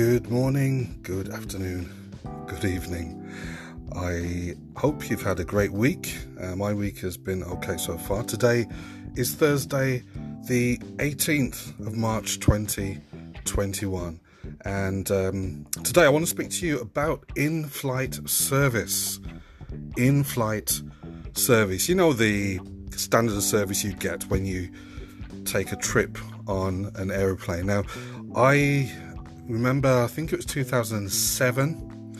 [0.00, 2.16] Good morning, good afternoon,
[2.46, 3.22] good evening.
[3.94, 6.16] I hope you've had a great week.
[6.40, 8.22] Uh, my week has been okay so far.
[8.22, 8.66] Today
[9.14, 10.02] is Thursday,
[10.48, 14.20] the 18th of March 2021.
[14.64, 19.20] And um, today I want to speak to you about in flight service.
[19.98, 20.80] In flight
[21.34, 21.90] service.
[21.90, 22.58] You know, the
[22.96, 24.70] standard of service you get when you
[25.44, 26.16] take a trip
[26.48, 27.66] on an aeroplane.
[27.66, 27.82] Now,
[28.34, 28.90] I
[29.50, 32.16] remember, I think it was 2007,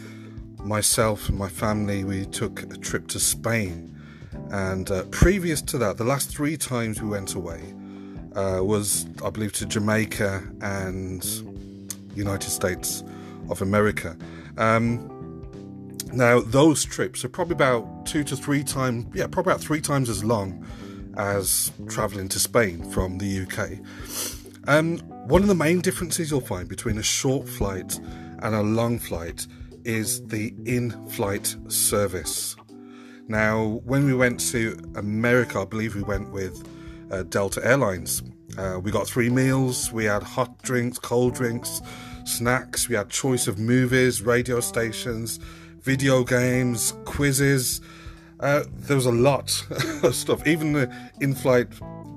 [0.64, 3.96] myself and my family, we took a trip to Spain.
[4.50, 7.60] And uh, previous to that, the last three times we went away
[8.34, 11.24] uh, was, I believe, to Jamaica and
[12.14, 13.04] United States
[13.48, 14.16] of America.
[14.58, 15.08] Um,
[16.12, 20.08] now, those trips are probably about two to three times, yeah, probably about three times
[20.08, 20.66] as long
[21.16, 24.39] as traveling to Spain from the UK.
[24.66, 27.98] Um, one of the main differences you'll find between a short flight
[28.42, 29.46] and a long flight
[29.84, 32.56] is the in flight service.
[33.28, 36.66] Now, when we went to America, I believe we went with
[37.10, 38.22] uh, Delta Airlines.
[38.58, 41.80] Uh, we got three meals, we had hot drinks, cold drinks,
[42.24, 45.38] snacks, we had choice of movies, radio stations,
[45.80, 47.80] video games, quizzes.
[48.40, 49.64] Uh, there was a lot
[50.02, 51.68] of stuff, even the in flight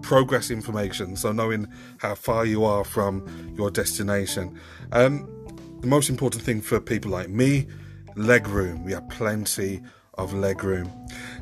[0.04, 3.26] progress information, so knowing how far you are from
[3.58, 4.60] your destination.
[4.92, 5.28] Um,
[5.80, 7.68] the most important thing for people like me,
[8.16, 8.84] leg room.
[8.84, 9.82] We have plenty
[10.16, 10.92] of leg room.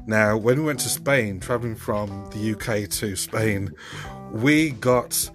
[0.07, 3.71] Now, when we went to Spain, traveling from the UK to Spain,
[4.31, 5.29] we got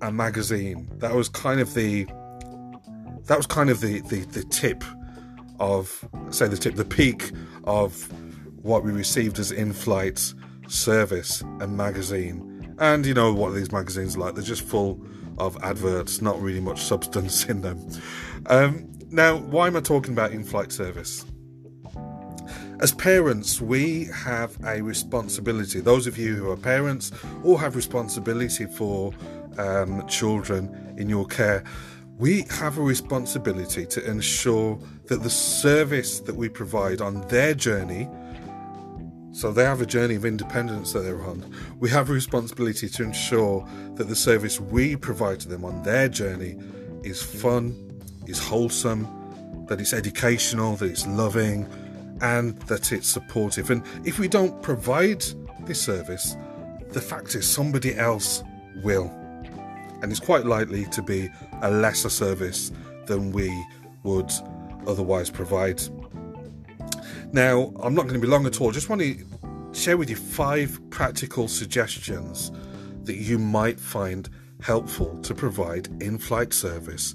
[0.00, 0.90] a magazine.
[0.98, 2.06] That was kind of the
[3.26, 4.82] that was kind of the the, the tip
[5.60, 7.30] of say the tip, the peak
[7.64, 8.10] of
[8.62, 10.34] what we received as in-flight
[10.70, 12.46] service, and magazine.
[12.80, 16.60] And you know what these magazines are like, they're just full of adverts, not really
[16.60, 17.86] much substance in them.
[18.46, 21.26] Um, now, why am I talking about in flight service?
[22.80, 25.80] As parents, we have a responsibility.
[25.80, 27.12] Those of you who are parents
[27.44, 29.12] or have responsibility for
[29.58, 31.62] um, children in your care,
[32.16, 38.08] we have a responsibility to ensure that the service that we provide on their journey
[39.32, 41.44] so they have a journey of independence that they're on.
[41.78, 46.08] We have a responsibility to ensure that the service we provide to them on their
[46.08, 46.56] journey
[47.04, 47.74] is fun,
[48.26, 49.06] is wholesome,
[49.68, 51.68] that it's educational, that it's loving,
[52.20, 53.70] and that it's supportive.
[53.70, 55.24] And if we don't provide
[55.60, 56.36] this service,
[56.90, 58.42] the fact is somebody else
[58.82, 59.10] will.
[60.02, 61.30] And it's quite likely to be
[61.62, 62.72] a lesser service
[63.06, 63.50] than we
[64.02, 64.32] would
[64.86, 65.80] otherwise provide.
[67.32, 68.72] Now, I'm not going to be long at all.
[68.72, 69.16] Just want to
[69.72, 72.50] share with you five practical suggestions
[73.04, 74.28] that you might find
[74.60, 77.14] helpful to provide in flight service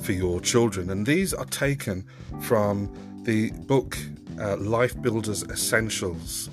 [0.00, 0.90] for your children.
[0.90, 2.04] And these are taken
[2.40, 2.90] from
[3.24, 3.96] the book
[4.40, 6.50] uh, Life Builders Essentials.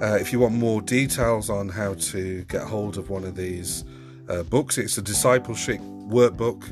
[0.00, 3.84] Uh, if you want more details on how to get hold of one of these
[4.28, 6.62] uh, books, it's a discipleship workbook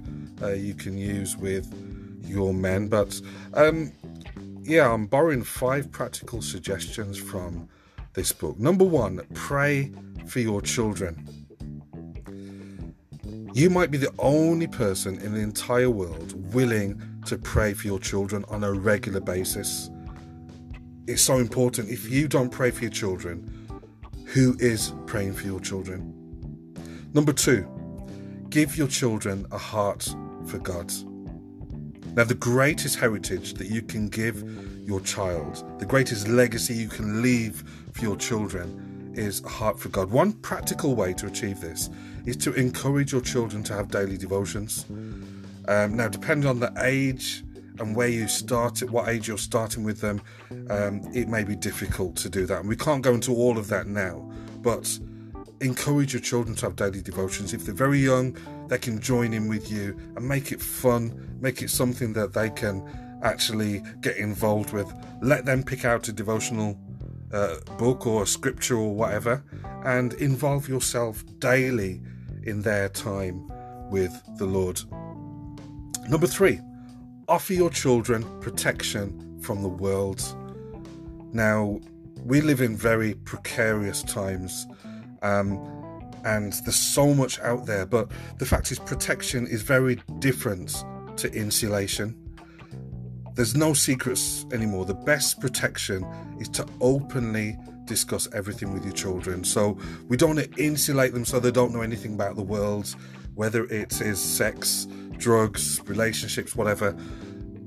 [0.43, 1.67] uh, you can use with
[2.25, 2.89] your men.
[2.89, 3.21] But
[3.55, 3.93] um,
[4.69, 7.69] yeah, I'm borrowing five practical suggestions from
[8.13, 8.59] this book.
[8.59, 9.93] Number one, pray
[10.27, 11.27] for your children.
[13.55, 17.99] You might be the only person in the entire world willing to pray for your
[17.99, 19.91] children on a regular basis.
[21.07, 21.89] It's so important.
[21.89, 23.51] If you don't pray for your children,
[24.27, 26.15] who is praying for your children?
[27.15, 27.67] Number two,
[28.51, 30.15] give your children a heart
[30.47, 30.93] for God.
[32.15, 34.43] Now, the greatest heritage that you can give
[34.87, 39.89] your child, the greatest legacy you can leave for your children is a heart for
[39.89, 40.11] God.
[40.11, 41.91] One practical way to achieve this
[42.27, 44.85] is to encourage your children to have daily devotions.
[45.69, 47.45] Um, now, depending on the age
[47.79, 50.21] and where you start at what age you're starting with them,
[50.71, 52.61] um, it may be difficult to do that.
[52.61, 54.31] And we can't go into all of that now,
[54.63, 54.99] but
[55.61, 57.53] encourage your children to have daily devotions.
[57.53, 58.37] If they're very young,
[58.69, 62.51] they can join in with you and make it fun, make it something that they
[62.51, 62.83] can
[63.23, 64.93] actually get involved with.
[65.21, 66.79] Let them pick out a devotional
[67.33, 69.43] uh, book or a scripture or whatever
[69.85, 72.01] and involve yourself daily
[72.45, 73.51] in their time
[73.91, 74.81] with the Lord.
[76.09, 76.61] Number three,
[77.29, 80.23] offer your children protection from the world.
[81.33, 81.81] Now,
[82.25, 84.67] we live in very precarious times.
[85.23, 85.59] Um,
[86.25, 87.87] and there's so much out there.
[87.87, 90.85] But the fact is, protection is very different
[91.17, 92.17] to insulation.
[93.35, 94.85] There's no secrets anymore.
[94.85, 96.05] The best protection
[96.41, 99.45] is to openly discuss everything with your children.
[99.45, 99.79] So
[100.09, 102.95] we don't want to insulate them so they don't know anything about the world,
[103.35, 104.87] whether it is sex,
[105.17, 106.97] drugs, relationships, whatever.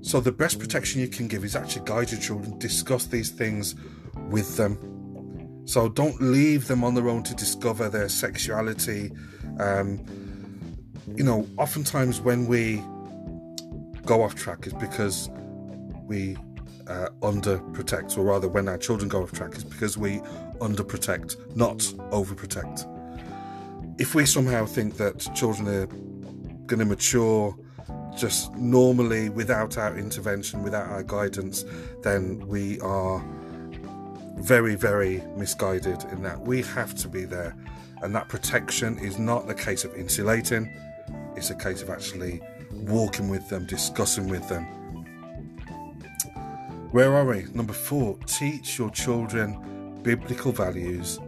[0.03, 3.75] So, the best protection you can give is actually guide your children, discuss these things
[4.29, 5.00] with them.
[5.71, 9.09] So, don't leave them on their own to discover their sexuality.
[9.57, 10.01] Um,
[11.15, 12.83] you know, oftentimes when we
[14.05, 15.29] go off track is because
[16.07, 16.35] we
[16.87, 20.17] uh, underprotect, or rather, when our children go off track is because we
[20.59, 21.77] underprotect, not
[22.11, 22.85] overprotect.
[23.97, 25.85] If we somehow think that children are
[26.65, 27.57] going to mature
[28.17, 31.63] just normally without our intervention, without our guidance,
[32.03, 33.23] then we are
[34.41, 37.55] very, very misguided in that we have to be there.
[38.01, 40.71] And that protection is not a case of insulating,
[41.35, 42.41] it's a case of actually
[42.71, 44.63] walking with them, discussing with them.
[46.91, 47.45] Where are we?
[47.53, 51.19] Number four, teach your children biblical values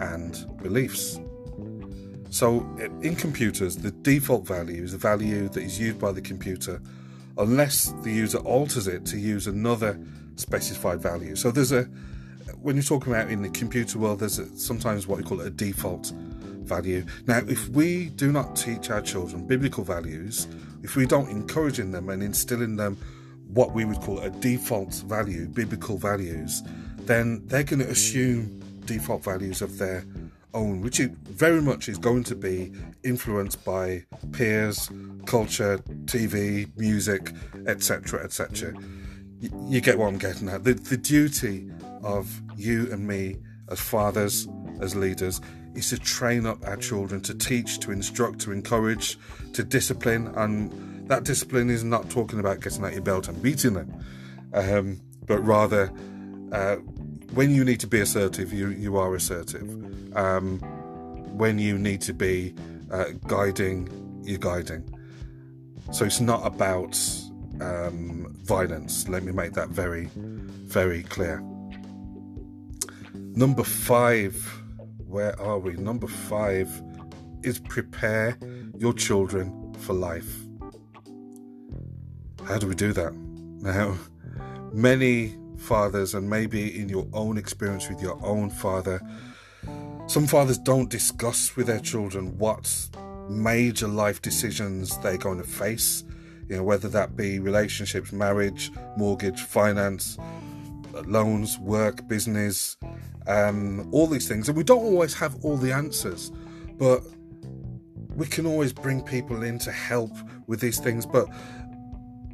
[0.00, 1.20] and beliefs.
[2.30, 2.66] So,
[3.02, 6.80] in computers, the default value is the value that is used by the computer
[7.38, 10.00] unless the user alters it to use another
[10.36, 11.36] specified value.
[11.36, 11.88] So, there's a
[12.62, 15.50] when you're talking about in the computer world, there's a, sometimes what we call a
[15.50, 16.12] default
[16.62, 17.04] value.
[17.26, 20.46] Now, if we do not teach our children biblical values,
[20.82, 22.96] if we don't encourage in them and instill in them
[23.48, 26.62] what we would call a default value, biblical values,
[27.00, 30.04] then they're going to assume default values of their
[30.54, 32.72] own, which very much is going to be
[33.02, 34.90] influenced by peers,
[35.26, 37.32] culture, TV, music,
[37.66, 38.72] etc., etc.
[39.40, 40.64] You, you get what I'm getting at.
[40.64, 41.70] The, the duty
[42.02, 43.36] of you and me
[43.68, 44.48] as fathers,
[44.80, 45.40] as leaders,
[45.74, 49.18] is to train up our children to teach, to instruct, to encourage,
[49.54, 50.28] to discipline.
[50.36, 54.04] And that discipline is not talking about getting out your belt and beating them,
[54.52, 55.92] um, but rather
[56.52, 56.76] uh,
[57.34, 59.62] when you need to be assertive, you, you are assertive.
[60.16, 60.58] Um,
[61.36, 62.54] when you need to be
[62.90, 63.88] uh, guiding,
[64.22, 64.88] you're guiding.
[65.92, 66.98] So it's not about
[67.60, 69.08] um, violence.
[69.08, 71.42] Let me make that very, very clear.
[73.34, 74.34] Number five,
[75.06, 75.72] where are we?
[75.72, 76.68] Number five
[77.42, 78.36] is prepare
[78.76, 80.36] your children for life.
[82.44, 83.14] How do we do that?
[83.14, 83.96] Now,
[84.74, 89.00] many fathers, and maybe in your own experience with your own father,
[90.08, 92.90] some fathers don't discuss with their children what
[93.30, 96.04] major life decisions they're going to face.
[96.50, 100.18] You know, whether that be relationships, marriage, mortgage, finance,
[101.06, 102.76] loans, work, business,
[103.26, 104.48] um, all these things.
[104.48, 106.30] And we don't always have all the answers,
[106.78, 107.02] but
[108.14, 110.12] we can always bring people in to help
[110.46, 111.06] with these things.
[111.06, 111.26] But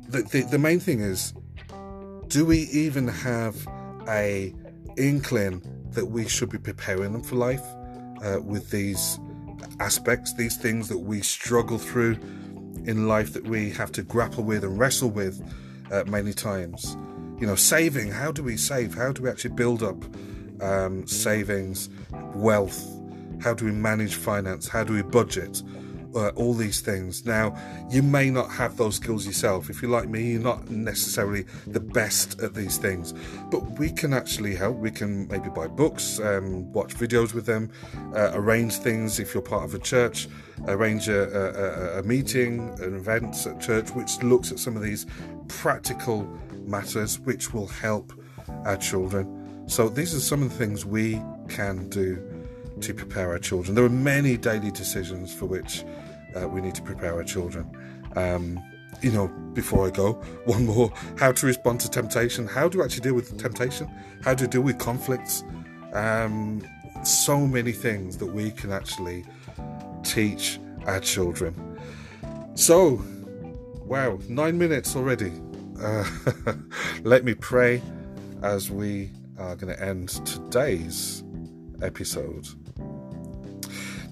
[0.09, 1.35] the, the, the main thing is
[2.29, 3.57] do we even have
[4.09, 4.55] a
[4.97, 5.63] inkling
[5.93, 7.65] that we should be preparing them for life
[8.23, 9.19] uh, with these
[9.81, 12.19] aspects, these things that we struggle through
[12.85, 15.41] in life that we have to grapple with and wrestle with
[15.91, 16.97] uh, many times?
[17.41, 18.95] You know, saving, how do we save?
[18.95, 20.03] How do we actually build up
[20.61, 21.91] um, savings,
[22.35, 22.87] wealth?
[23.41, 24.69] How do we manage finance?
[24.69, 25.63] How do we budget?
[26.15, 27.27] Uh, all these things.
[27.27, 27.55] Now,
[27.91, 29.69] you may not have those skills yourself.
[29.69, 33.13] If you're like me, you're not necessarily the best at these things,
[33.51, 34.79] but we can actually help.
[34.79, 37.71] We can maybe buy books, um, watch videos with them,
[38.17, 40.29] uh, arrange things if you're part of a church,
[40.67, 45.05] arrange a, a, a meeting, an event at church which looks at some of these
[45.47, 46.23] practical
[46.65, 48.15] matters which will help
[48.65, 49.38] our children.
[49.69, 52.19] So, these are some of the things we can do
[52.81, 53.75] to prepare our children.
[53.75, 55.85] There are many daily decisions for which
[56.35, 57.71] uh, we need to prepare our children.
[58.17, 58.59] Um,
[59.03, 60.13] you know, before I go,
[60.47, 63.91] one more how to respond to temptation, how to actually deal with temptation,
[64.25, 65.45] how to deal with conflicts.
[65.93, 66.63] Um,
[67.05, 69.27] so many things that we can actually
[70.03, 71.55] teach our children.
[72.55, 73.03] So,
[73.85, 75.33] wow, nine minutes already.
[75.79, 76.05] Uh,
[77.03, 77.83] let me pray
[78.43, 81.25] as we are going to end today's
[81.83, 82.49] episode.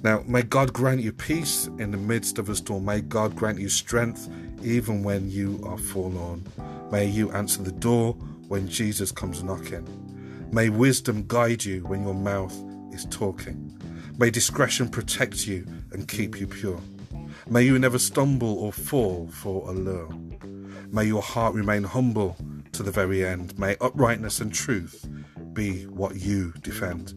[0.03, 2.85] Now, may God grant you peace in the midst of a storm.
[2.85, 4.29] May God grant you strength
[4.63, 6.47] even when you are forlorn.
[6.91, 8.13] May you answer the door
[8.49, 9.85] when Jesus comes knocking.
[10.53, 12.55] May wisdom guide you when your mouth
[12.93, 13.77] is talking.
[14.19, 16.81] May discretion protect you and keep you pure.
[17.49, 20.13] May you never stumble or fall for a lure.
[20.91, 22.37] May your heart remain humble
[22.77, 23.59] to the very end.
[23.59, 25.09] May uprightness and truth
[25.53, 27.15] be what you defend.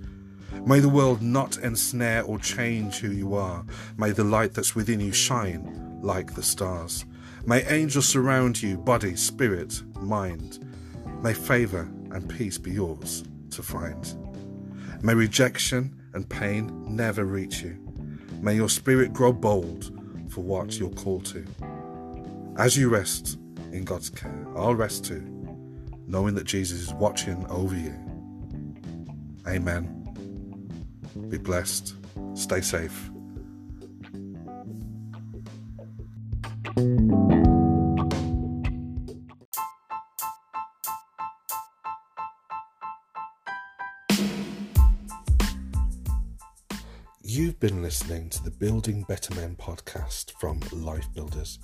[0.66, 3.66] May the world not ensnare or change who you are.
[3.98, 7.06] May the light that's within you shine like the stars.
[7.46, 10.60] May angels surround you, body, spirit, mind.
[11.22, 14.16] May favour and peace be yours to find.
[15.04, 17.78] May rejection and pain never reach you.
[18.42, 19.92] May your spirit grow bold
[20.30, 21.46] for what you're called to.
[22.58, 23.38] As you rest
[23.72, 25.39] in God's care, I'll rest too,
[26.10, 27.94] knowing that Jesus is watching over you.
[29.48, 29.96] Amen.
[31.30, 31.94] Be blessed.
[32.34, 33.12] Stay safe.
[47.22, 51.60] You've been listening to the Building Better Men podcast from Life Builders.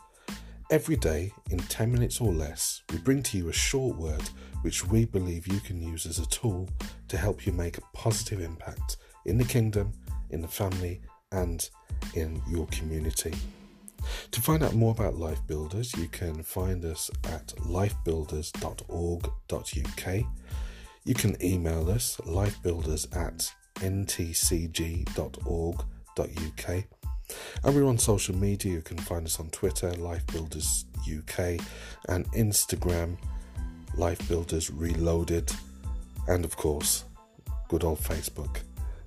[0.72, 4.24] Every day, in 10 minutes or less, we bring to you a short word
[4.63, 6.67] which we believe you can use as a tool
[7.07, 9.91] to help you make a positive impact in the kingdom,
[10.31, 11.69] in the family, and
[12.15, 13.36] in your community.
[14.31, 20.25] To find out more about Life Builders, you can find us at lifebuilders.org.uk.
[21.03, 25.05] You can email us lifebuilders at ntcg.org.uk.
[27.63, 28.74] And we're on social media.
[28.74, 31.60] You can find us on Twitter, Life Builders UK,
[32.10, 33.17] and Instagram,
[33.96, 35.51] Life Builders Reloaded,
[36.27, 37.05] and of course,
[37.67, 38.58] good old Facebook,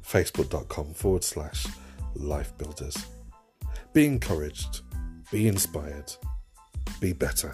[0.04, 1.66] facebook.com forward slash
[2.14, 2.96] Life Builders.
[3.92, 4.82] Be encouraged,
[5.30, 6.12] be inspired,
[7.00, 7.52] be better.